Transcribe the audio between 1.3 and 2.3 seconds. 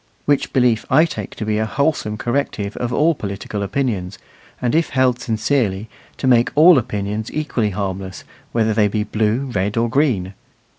to be a wholesome